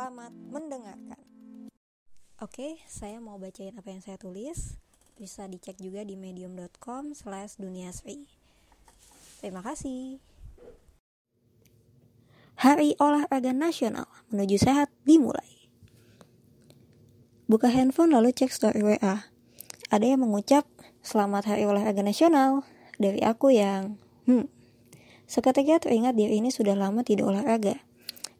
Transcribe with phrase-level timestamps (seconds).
[0.00, 1.20] Selamat mendengarkan.
[2.40, 4.80] Oke, saya mau bacain apa yang saya tulis.
[5.20, 8.24] Bisa dicek juga di medium.com slash duniasri.
[9.44, 10.16] Terima kasih.
[12.64, 15.68] Hari Olahraga Nasional menuju sehat dimulai.
[17.44, 19.28] Buka handphone lalu cek story WA.
[19.92, 20.64] Ada yang mengucap,
[21.04, 22.64] Selamat Hari Olahraga Nasional.
[22.96, 24.48] Dari aku yang, hmm,
[25.28, 27.89] seketika teringat diri ini sudah lama tidak olahraga.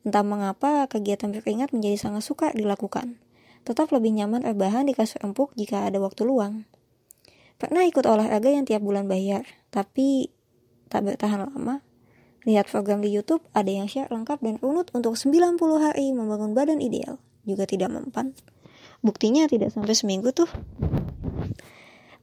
[0.00, 3.20] Entah mengapa kegiatan berkeringat menjadi sangat suka dilakukan.
[3.68, 6.64] Tetap lebih nyaman rebahan di kasur empuk jika ada waktu luang.
[7.60, 10.32] Pernah ikut olahraga yang tiap bulan bayar, tapi
[10.88, 11.84] tak bertahan lama.
[12.48, 16.80] Lihat program di YouTube, ada yang share lengkap dan runut untuk 90 hari membangun badan
[16.80, 17.20] ideal.
[17.45, 18.32] Juga tidak mempan.
[19.04, 20.48] Buktinya tidak sampai seminggu tuh.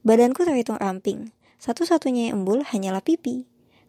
[0.02, 1.30] Badanku terhitung ramping.
[1.62, 3.46] Satu-satunya yang embul hanyalah pipi.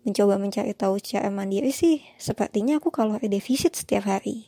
[0.08, 4.47] Mencoba mencari tahu secara mandiri sih, sepertinya aku kalori defisit setiap hari.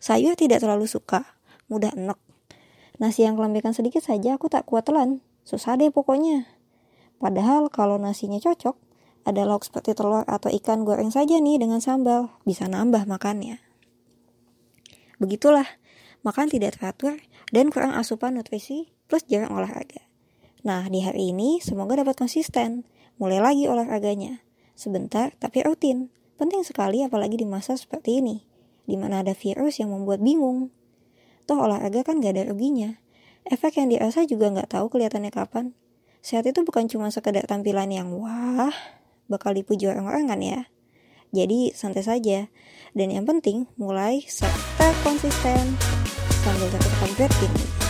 [0.00, 1.36] Sayur tidak terlalu suka,
[1.68, 2.16] mudah enek.
[2.96, 6.48] Nasi yang kelambikan sedikit saja aku tak kuat telan, susah deh pokoknya.
[7.20, 8.74] Padahal kalau nasinya cocok,
[9.22, 13.62] ada lauk seperti telur atau ikan goreng saja nih dengan sambal, bisa nambah makannya.
[15.22, 15.68] Begitulah,
[16.26, 17.22] makan tidak teratur
[17.54, 20.02] dan kurang asupan nutrisi plus jarang olahraga.
[20.66, 22.82] Nah, di hari ini semoga dapat konsisten,
[23.22, 24.42] mulai lagi olahraganya.
[24.82, 26.10] Sebentar, tapi rutin.
[26.42, 28.42] Penting sekali apalagi di masa seperti ini,
[28.82, 30.74] di mana ada virus yang membuat bingung.
[31.46, 32.98] Toh olahraga kan gak ada ruginya.
[33.46, 35.70] Efek yang dirasa juga gak tahu kelihatannya kapan.
[36.18, 38.74] Sehat itu bukan cuma sekedar tampilan yang wah,
[39.30, 40.60] bakal dipuji orang-orang kan ya.
[41.30, 42.50] Jadi santai saja.
[42.90, 45.78] Dan yang penting mulai serta konsisten
[46.42, 47.81] sambil tetap berkini.